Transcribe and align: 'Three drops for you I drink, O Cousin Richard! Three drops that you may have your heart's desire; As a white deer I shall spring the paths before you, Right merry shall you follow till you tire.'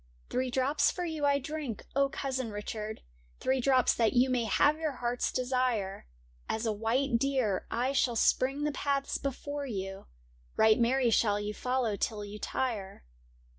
'Three 0.31 0.49
drops 0.49 0.89
for 0.89 1.05
you 1.05 1.25
I 1.27 1.37
drink, 1.37 1.85
O 1.95 2.09
Cousin 2.09 2.49
Richard! 2.49 3.03
Three 3.39 3.59
drops 3.61 3.93
that 3.93 4.13
you 4.13 4.31
may 4.31 4.45
have 4.45 4.79
your 4.79 4.93
heart's 4.93 5.31
desire; 5.31 6.07
As 6.49 6.65
a 6.65 6.73
white 6.73 7.19
deer 7.19 7.67
I 7.69 7.91
shall 7.91 8.15
spring 8.15 8.63
the 8.63 8.71
paths 8.71 9.19
before 9.19 9.67
you, 9.67 10.07
Right 10.57 10.79
merry 10.79 11.11
shall 11.11 11.39
you 11.39 11.53
follow 11.53 11.97
till 11.97 12.25
you 12.25 12.39
tire.' 12.39 13.03